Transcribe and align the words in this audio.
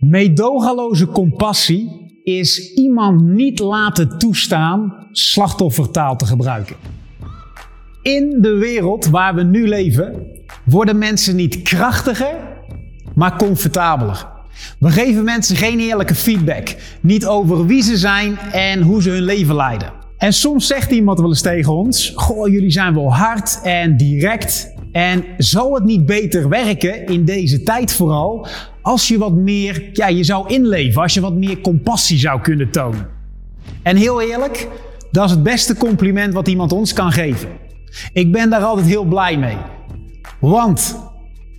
Meedogaloze 0.00 1.06
compassie 1.06 2.10
is 2.22 2.74
iemand 2.74 3.22
niet 3.22 3.58
laten 3.58 4.18
toestaan 4.18 5.06
slachtoffertaal 5.12 6.16
te 6.16 6.26
gebruiken. 6.26 6.76
In 8.02 8.38
de 8.40 8.52
wereld 8.52 9.06
waar 9.06 9.34
we 9.34 9.42
nu 9.42 9.68
leven 9.68 10.26
worden 10.64 10.98
mensen 10.98 11.36
niet 11.36 11.62
krachtiger, 11.62 12.34
maar 13.14 13.36
comfortabeler. 13.36 14.26
We 14.78 14.90
geven 14.90 15.24
mensen 15.24 15.56
geen 15.56 15.78
eerlijke 15.78 16.14
feedback, 16.14 16.76
niet 17.00 17.26
over 17.26 17.66
wie 17.66 17.82
ze 17.82 17.96
zijn 17.96 18.38
en 18.52 18.82
hoe 18.82 19.02
ze 19.02 19.10
hun 19.10 19.22
leven 19.22 19.54
leiden. 19.54 19.92
En 20.16 20.32
soms 20.32 20.66
zegt 20.66 20.90
iemand 20.90 21.18
wel 21.18 21.28
eens 21.28 21.42
tegen 21.42 21.72
ons: 21.72 22.12
Goh, 22.14 22.48
jullie 22.48 22.70
zijn 22.70 22.94
wel 22.94 23.14
hard 23.14 23.60
en 23.62 23.96
direct. 23.96 24.74
En 24.92 25.24
zou 25.38 25.74
het 25.74 25.84
niet 25.84 26.06
beter 26.06 26.48
werken 26.48 27.06
in 27.06 27.24
deze 27.24 27.62
tijd 27.62 27.92
vooral 27.92 28.46
als 28.82 29.08
je 29.08 29.18
wat 29.18 29.32
meer, 29.32 29.88
ja, 29.92 30.08
je 30.08 30.24
zou 30.24 30.48
inleven, 30.48 31.02
als 31.02 31.14
je 31.14 31.20
wat 31.20 31.34
meer 31.34 31.60
compassie 31.60 32.18
zou 32.18 32.40
kunnen 32.40 32.70
tonen? 32.70 33.08
En 33.82 33.96
heel 33.96 34.20
eerlijk, 34.20 34.68
dat 35.10 35.24
is 35.24 35.30
het 35.30 35.42
beste 35.42 35.76
compliment 35.76 36.34
wat 36.34 36.48
iemand 36.48 36.72
ons 36.72 36.92
kan 36.92 37.12
geven. 37.12 37.48
Ik 38.12 38.32
ben 38.32 38.50
daar 38.50 38.62
altijd 38.62 38.86
heel 38.86 39.04
blij 39.04 39.38
mee. 39.38 39.56
Want 40.40 40.96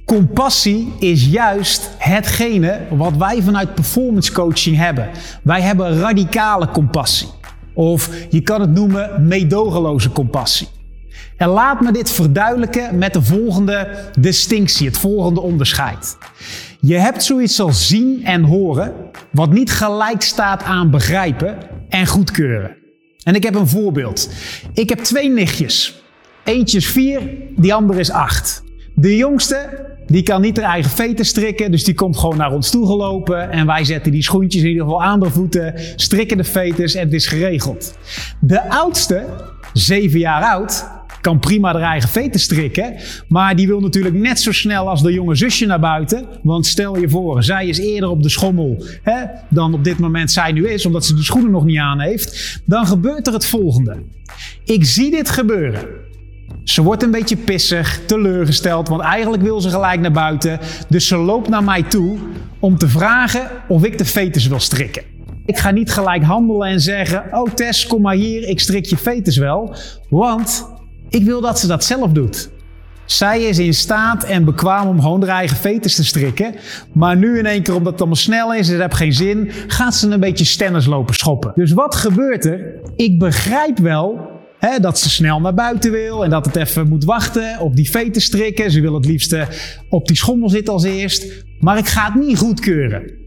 compassie 0.06 0.94
is 1.00 1.26
juist 1.26 1.90
hetgene 1.98 2.80
wat 2.90 3.18
wij 3.18 3.42
vanuit 3.42 3.76
performance 3.76 4.32
coaching 4.32 4.78
hebben. 4.78 5.10
Wij 5.44 5.62
hebben 5.62 6.00
radicale 6.00 6.68
compassie. 6.68 7.28
Of 7.74 8.10
je 8.30 8.42
kan 8.42 8.62
het 8.62 8.72
noemen 8.72 9.28
meedogenloze 9.28 10.12
compassie. 10.12 10.68
En 11.38 11.48
laat 11.48 11.82
me 11.82 11.92
dit 11.92 12.12
verduidelijken 12.12 12.98
met 12.98 13.14
de 13.14 13.22
volgende 13.22 13.88
distinctie, 14.20 14.88
het 14.88 14.98
volgende 14.98 15.42
onderscheid. 15.42 16.18
Je 16.80 16.96
hebt 16.96 17.24
zoiets 17.24 17.60
als 17.60 17.88
zien 17.88 18.26
en 18.26 18.44
horen, 18.44 18.94
wat 19.32 19.52
niet 19.52 19.72
gelijk 19.72 20.22
staat 20.22 20.64
aan 20.64 20.92
begrijpen 20.92 21.58
en 21.90 22.08
goedkeuren. 22.08 22.76
En 23.24 23.36
ik 23.36 23.44
heb 23.44 23.56
een 23.56 23.68
voorbeeld. 23.68 24.30
Ik 24.74 24.90
heb 24.90 25.00
twee 25.00 25.30
nichtjes. 25.30 26.02
Eentje 26.44 26.78
is 26.78 26.88
vier, 26.88 27.22
die 27.56 27.74
andere 27.74 28.00
is 28.00 28.12
acht. 28.12 28.64
De 28.96 29.16
jongste, 29.16 29.90
die 30.06 30.24
kan 30.24 30.42
niet 30.42 30.58
haar 30.58 30.72
eigen 30.72 30.92
veten 30.92 31.26
strikken, 31.26 31.72
dus 31.72 31.84
die 31.84 31.94
komt 31.94 32.18
gewoon 32.18 32.38
naar 32.38 32.52
ons 32.52 32.70
toe 32.70 32.86
gelopen. 32.86 33.52
En 33.52 33.66
wij 33.66 33.84
zetten 33.84 34.12
die 34.12 34.24
schoentjes 34.24 34.62
in 34.62 34.70
ieder 34.70 34.84
geval 34.84 35.04
aan 35.04 35.20
de 35.20 35.30
voeten, 35.30 35.74
strikken 35.96 36.38
de 36.38 36.44
veters 36.44 36.96
en 36.96 37.04
het 37.04 37.14
is 37.14 37.28
geregeld. 37.28 37.98
De 38.40 38.70
oudste, 38.70 39.26
zeven 39.74 40.20
jaar 40.20 40.44
oud, 40.44 40.86
kan 41.22 41.40
prima 41.40 41.72
haar 41.72 41.82
eigen 41.82 42.10
veten 42.10 42.40
strikken. 42.40 42.96
Maar 43.28 43.56
die 43.56 43.68
wil 43.68 43.80
natuurlijk 43.80 44.16
net 44.16 44.40
zo 44.40 44.52
snel 44.52 44.90
als 44.90 45.02
de 45.02 45.14
jonge 45.14 45.36
zusje 45.36 45.66
naar 45.66 45.80
buiten. 45.80 46.26
Want 46.44 46.66
stel 46.66 46.98
je 46.98 47.10
voor, 47.10 47.44
zij 47.44 47.68
is 47.68 47.78
eerder 47.78 48.10
op 48.10 48.24
de 48.24 48.30
schommel 48.30 48.86
hè, 49.04 49.24
dan 49.50 49.74
op 49.74 49.84
dit 49.84 50.00
moment 50.00 50.32
zij 50.32 50.52
nu 50.52 50.68
is, 50.70 50.86
omdat 50.86 51.06
ze 51.06 51.16
de 51.16 51.24
schoenen 51.24 51.52
nog 51.52 51.66
niet 51.66 51.80
aan 51.80 52.00
heeft. 52.00 52.60
Dan 52.66 52.86
gebeurt 52.86 53.28
er 53.28 53.34
het 53.34 53.46
volgende. 53.46 54.04
Ik 54.66 54.86
zie 54.86 55.12
dit 55.12 55.30
gebeuren. 55.30 55.88
Ze 56.64 56.82
wordt 56.82 57.04
een 57.04 57.12
beetje 57.12 57.38
pissig, 57.38 58.00
teleurgesteld, 58.06 58.88
want 58.88 59.02
eigenlijk 59.02 59.44
wil 59.44 59.62
ze 59.62 59.70
gelijk 59.70 60.00
naar 60.00 60.12
buiten. 60.12 60.60
Dus 60.90 61.08
ze 61.08 61.18
loopt 61.18 61.50
naar 61.50 61.64
mij 61.64 61.84
toe 61.84 62.18
om 62.60 62.78
te 62.78 62.88
vragen 62.88 63.48
of 63.68 63.84
ik 63.84 63.98
de 63.98 64.06
fetus 64.06 64.48
wil 64.48 64.60
strikken. 64.60 65.04
Ik 65.46 65.58
ga 65.58 65.72
niet 65.72 65.92
gelijk 65.92 66.24
handelen 66.24 66.68
en 66.68 66.80
zeggen: 66.80 67.24
Oh 67.32 67.54
Tess, 67.54 67.88
kom 67.88 68.02
maar 68.02 68.16
hier, 68.16 68.48
ik 68.48 68.60
strik 68.60 68.86
je 68.86 68.98
fetus 68.98 69.38
wel. 69.38 69.76
Want 70.10 70.71
ik 71.12 71.24
wil 71.24 71.42
dat 71.42 71.60
ze 71.60 71.68
dat 71.68 71.84
zelf 71.84 72.12
doet. 72.12 72.50
Zij 73.06 73.42
is 73.42 73.60
in 73.60 73.74
staat 73.74 74.24
en 74.24 74.46
bekwaam 74.46 74.88
om 74.88 75.02
gewoon 75.02 75.22
haar 75.22 75.38
eigen 75.38 75.58
fetus 75.58 75.96
te 75.96 76.04
strikken. 76.04 76.56
Maar 76.94 77.18
nu 77.18 77.38
in 77.38 77.46
één 77.46 77.64
keer, 77.64 77.76
omdat 77.76 77.92
het 77.92 78.02
allemaal 78.02 78.20
snel 78.20 78.54
is 78.54 78.68
ze 78.68 78.76
heeft 78.76 78.96
geen 78.96 79.14
zin, 79.14 79.52
gaat 79.68 79.96
ze 79.96 80.10
een 80.10 80.20
beetje 80.20 80.46
stennis 80.46 80.86
lopen 80.86 81.16
schoppen. 81.16 81.52
Dus 81.56 81.72
wat 81.72 81.96
gebeurt 81.96 82.46
er? 82.46 82.80
Ik 82.96 83.20
begrijp 83.20 83.78
wel 83.78 84.30
dat 84.82 85.00
ze 85.00 85.10
snel 85.10 85.40
naar 85.40 85.54
buiten 85.54 85.92
wil 85.92 86.24
en 86.24 86.30
dat 86.30 86.46
het 86.46 86.56
even 86.56 86.88
moet 86.88 87.04
wachten 87.04 87.60
op 87.60 87.76
die 87.76 87.90
fetus 87.90 88.24
strikken. 88.24 88.72
Ze 88.72 88.82
wil 88.82 88.94
het 88.94 89.06
liefst 89.06 89.36
op 89.90 90.08
die 90.08 90.18
schommel 90.18 90.50
zitten 90.50 90.74
als 90.74 90.84
eerst. 90.84 91.46
Maar 91.60 91.78
ik 91.78 91.88
ga 91.88 92.06
het 92.06 92.16
niet 92.16 92.38
goedkeuren. 92.38 93.20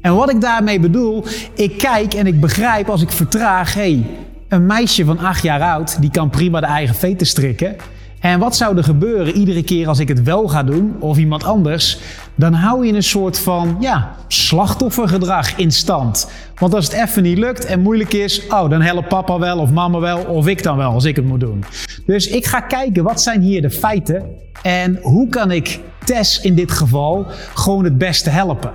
En 0.00 0.14
wat 0.14 0.30
ik 0.30 0.40
daarmee 0.40 0.80
bedoel, 0.80 1.24
ik 1.54 1.78
kijk 1.78 2.14
en 2.14 2.26
ik 2.26 2.40
begrijp 2.40 2.88
als 2.88 3.02
ik 3.02 3.10
vertraag, 3.10 3.74
hé, 3.74 3.80
hey, 3.80 4.04
een 4.52 4.66
meisje 4.66 5.04
van 5.04 5.18
acht 5.18 5.42
jaar 5.42 5.60
oud, 5.60 6.00
die 6.00 6.10
kan 6.10 6.30
prima 6.30 6.60
de 6.60 6.66
eigen 6.66 6.94
veten 6.94 7.26
strikken. 7.26 7.76
En 8.20 8.38
wat 8.38 8.56
zou 8.56 8.76
er 8.76 8.84
gebeuren 8.84 9.34
iedere 9.34 9.62
keer 9.62 9.88
als 9.88 9.98
ik 9.98 10.08
het 10.08 10.22
wel 10.22 10.48
ga 10.48 10.62
doen, 10.62 10.96
of 11.00 11.18
iemand 11.18 11.44
anders? 11.44 11.98
Dan 12.34 12.52
hou 12.52 12.86
je 12.86 12.92
een 12.92 13.02
soort 13.02 13.38
van 13.38 13.76
ja, 13.80 14.14
slachtoffergedrag 14.28 15.56
in 15.56 15.72
stand. 15.72 16.30
Want 16.54 16.74
als 16.74 16.84
het 16.84 16.94
even 16.94 17.22
niet 17.22 17.38
lukt 17.38 17.64
en 17.64 17.80
moeilijk 17.80 18.12
is, 18.12 18.46
oh, 18.46 18.70
dan 18.70 18.80
helpt 18.80 19.08
papa 19.08 19.38
wel 19.38 19.58
of 19.58 19.70
mama 19.70 19.98
wel, 19.98 20.18
of 20.18 20.46
ik 20.46 20.62
dan 20.62 20.76
wel 20.76 20.90
als 20.90 21.04
ik 21.04 21.16
het 21.16 21.24
moet 21.24 21.40
doen. 21.40 21.64
Dus 22.06 22.26
ik 22.26 22.46
ga 22.46 22.60
kijken, 22.60 23.02
wat 23.02 23.22
zijn 23.22 23.40
hier 23.40 23.62
de 23.62 23.70
feiten? 23.70 24.24
En 24.62 24.98
hoe 25.02 25.28
kan 25.28 25.50
ik 25.50 25.80
Tess 26.04 26.40
in 26.40 26.54
dit 26.54 26.72
geval 26.72 27.26
gewoon 27.54 27.84
het 27.84 27.98
beste 27.98 28.30
helpen? 28.30 28.72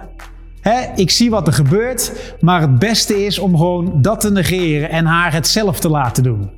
Ik 0.96 1.12
zie 1.12 1.30
wat 1.30 1.48
er 1.48 1.54
gebeurt, 1.54 2.12
maar 2.40 2.62
het 2.62 2.80
beste 2.80 3.26
is 3.26 3.40
om 3.40 3.58
gewoon 3.58 4.02
dat 4.02 4.20
te 4.20 4.32
negeren 4.32 4.90
en 4.90 5.06
haar 5.06 5.34
het 5.34 5.48
zelf 5.48 5.80
te 5.80 5.90
laten 5.90 6.24
doen. 6.24 6.50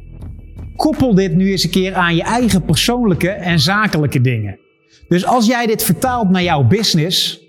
Koppel 0.75 1.15
dit 1.15 1.35
nu 1.35 1.51
eens 1.51 1.63
een 1.63 1.69
keer 1.69 1.93
aan 1.93 2.15
je 2.15 2.23
eigen 2.23 2.65
persoonlijke 2.65 3.29
en 3.29 3.59
zakelijke 3.59 4.21
dingen. 4.21 4.59
Dus 5.07 5.25
als 5.25 5.45
jij 5.45 5.65
dit 5.65 5.83
vertaalt 5.83 6.29
naar 6.29 6.43
jouw 6.43 6.63
business, 6.63 7.39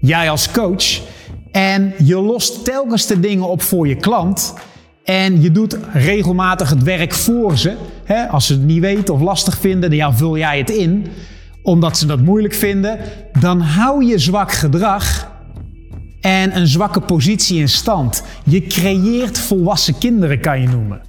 jij 0.00 0.30
als 0.30 0.50
coach, 0.50 1.00
en 1.50 1.94
je 1.98 2.16
lost 2.16 2.64
telkens 2.64 3.06
de 3.06 3.20
dingen 3.20 3.48
op 3.48 3.62
voor 3.62 3.88
je 3.88 3.96
klant, 3.96 4.54
en 5.04 5.42
je 5.42 5.50
doet 5.50 5.78
regelmatig 5.92 6.70
het 6.70 6.82
werk 6.82 7.14
voor 7.14 7.58
ze. 7.58 7.76
Als 8.30 8.46
ze 8.46 8.52
het 8.52 8.62
niet 8.62 8.80
weten 8.80 9.14
of 9.14 9.20
lastig 9.20 9.58
vinden, 9.58 9.98
dan 9.98 10.16
vul 10.16 10.36
jij 10.36 10.58
het 10.58 10.70
in. 10.70 11.06
Omdat 11.62 11.98
ze 11.98 12.06
dat 12.06 12.20
moeilijk 12.20 12.54
vinden. 12.54 12.98
Dan 13.40 13.60
hou 13.60 14.04
je 14.04 14.18
zwak 14.18 14.52
gedrag 14.52 15.31
en 16.22 16.56
een 16.56 16.66
zwakke 16.66 17.00
positie 17.00 17.60
in 17.60 17.68
stand. 17.68 18.24
Je 18.44 18.66
creëert 18.66 19.38
volwassen 19.38 19.98
kinderen, 19.98 20.40
kan 20.40 20.60
je 20.60 20.68
noemen. 20.68 21.00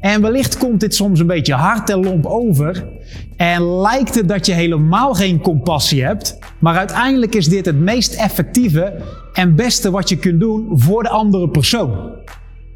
En 0.00 0.22
wellicht 0.22 0.58
komt 0.58 0.80
dit 0.80 0.94
soms 0.94 1.20
een 1.20 1.26
beetje 1.26 1.54
hard 1.54 1.90
en 1.90 2.04
lomp 2.04 2.26
over. 2.26 2.88
En 3.36 3.80
lijkt 3.80 4.14
het 4.14 4.28
dat 4.28 4.46
je 4.46 4.52
helemaal 4.52 5.14
geen 5.14 5.40
compassie 5.40 6.04
hebt. 6.04 6.38
Maar 6.58 6.76
uiteindelijk 6.76 7.34
is 7.34 7.48
dit 7.48 7.66
het 7.66 7.78
meest 7.78 8.14
effectieve 8.14 9.02
en 9.32 9.54
beste 9.54 9.90
wat 9.90 10.08
je 10.08 10.16
kunt 10.16 10.40
doen 10.40 10.68
voor 10.72 11.02
de 11.02 11.08
andere 11.08 11.48
persoon. 11.48 12.12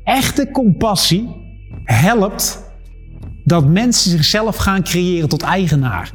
Echte 0.05 0.51
compassie 0.51 1.29
helpt 1.85 2.63
dat 3.45 3.67
mensen 3.67 4.11
zichzelf 4.11 4.57
gaan 4.57 4.83
creëren 4.83 5.29
tot 5.29 5.43
eigenaar. 5.43 6.13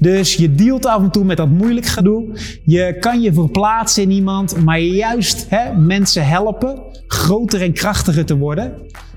Dus 0.00 0.34
je 0.34 0.54
dealt 0.54 0.86
af 0.86 1.02
en 1.02 1.10
toe 1.10 1.24
met 1.24 1.36
dat 1.36 1.48
moeilijk 1.48 1.86
gedoe. 1.86 2.28
Je 2.64 2.96
kan 3.00 3.20
je 3.20 3.32
verplaatsen 3.32 4.02
in 4.02 4.10
iemand, 4.10 4.64
maar 4.64 4.80
juist 4.80 5.46
hè, 5.48 5.74
mensen 5.74 6.26
helpen 6.26 6.82
groter 7.06 7.62
en 7.62 7.72
krachtiger 7.72 8.24
te 8.24 8.36
worden. 8.36 8.74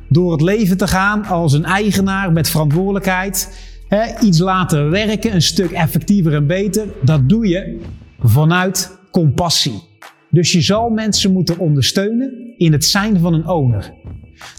Door 0.10 0.32
het 0.32 0.42
leven 0.42 0.78
te 0.78 0.88
gaan 0.88 1.26
als 1.26 1.54
een 1.54 1.66
eigenaar 1.66 2.32
met 2.32 2.50
verantwoordelijkheid. 2.50 3.58
Hè, 3.88 4.20
iets 4.20 4.40
laten 4.40 4.90
werken, 4.90 5.34
een 5.34 5.42
stuk 5.42 5.72
effectiever 5.72 6.34
en 6.34 6.48
beter. 6.48 6.88
Dat 7.02 7.30
doe 7.30 7.48
je 7.48 7.80
vanuit 8.20 8.98
compassie. 9.12 9.82
Dus 10.30 10.52
je 10.52 10.62
zal 10.62 10.90
mensen 10.90 11.34
moeten 11.34 11.58
ondersteunen 11.58 12.54
in 12.58 12.72
het 12.72 12.86
zijn 12.86 13.20
van 13.20 13.34
een 13.34 13.48
owner. 13.48 13.94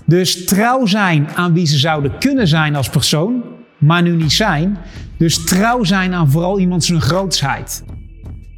Dus 0.07 0.45
trouw 0.45 0.87
zijn 0.87 1.29
aan 1.29 1.55
wie 1.55 1.67
ze 1.67 1.79
zouden 1.79 2.19
kunnen 2.19 2.49
zijn 2.49 2.77
als 2.77 2.89
persoon, 2.89 3.43
maar 3.79 4.03
nu 4.03 4.17
niet 4.17 4.33
zijn. 4.33 4.79
Dus 5.19 5.45
trouw 5.45 5.85
zijn 5.85 6.15
aan 6.15 6.31
vooral 6.31 6.59
iemand 6.59 6.85
zijn 6.85 7.01
grootsheid. 7.01 7.85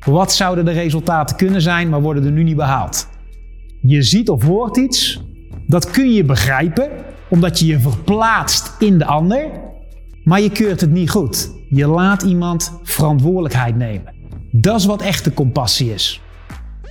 Wat 0.05 0.33
zouden 0.33 0.65
de 0.65 0.71
resultaten 0.71 1.37
kunnen 1.37 1.61
zijn, 1.61 1.89
maar 1.89 2.03
worden 2.03 2.25
er 2.25 2.31
nu 2.31 2.43
niet 2.43 2.57
behaald? 2.57 3.09
Je 3.83 4.03
ziet 4.03 4.29
of 4.29 4.43
hoort 4.43 4.77
iets, 4.77 5.21
dat 5.67 5.91
kun 5.91 6.13
je 6.13 6.25
begrijpen, 6.25 6.91
omdat 7.29 7.59
je 7.59 7.67
je 7.67 7.81
verplaatst 7.81 8.75
in 8.79 8.99
de 8.99 9.05
ander, 9.05 9.51
maar 10.25 10.41
je 10.41 10.51
keurt 10.51 10.81
het 10.81 10.91
niet 10.91 11.11
goed. 11.11 11.51
Je 11.69 11.87
laat 11.87 12.23
iemand 12.23 12.81
verantwoordelijkheid 12.83 13.77
nemen. 13.77 14.15
Dat 14.51 14.79
is 14.79 14.85
wat 14.85 15.03
echte 15.03 15.35
compassie 15.35 15.93
is. 15.93 16.21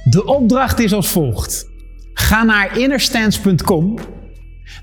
De 0.09 0.25
opdracht 0.25 0.79
is 0.79 0.93
als 0.93 1.07
volgt. 1.07 1.69
Ga 2.13 2.43
naar 2.43 2.77
innerstance.com. 2.77 3.97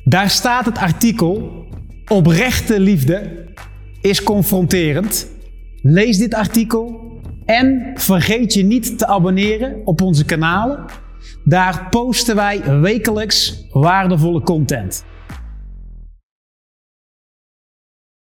Daar 0.05 0.31
staat 0.31 0.65
het 0.65 0.79
artikel 0.79 1.63
Oprechte 2.09 2.81
liefde 2.81 3.51
is 4.03 4.23
confronterend. 4.23 5.31
Lees 5.83 6.19
dit 6.19 6.35
artikel 6.35 7.01
en 7.45 7.91
vergeet 7.95 8.55
je 8.55 8.65
niet 8.65 8.99
te 8.99 9.07
abonneren 9.07 9.81
op 9.85 10.01
onze 10.01 10.25
kanalen. 10.25 10.85
Daar 11.45 11.87
posten 11.91 12.37
wij 12.37 12.81
wekelijks 12.81 13.67
waardevolle 13.71 14.41
content. 14.41 15.05